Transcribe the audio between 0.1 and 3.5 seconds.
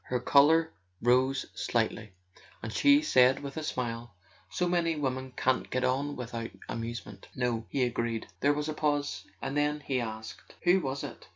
colour rose slightly, and she said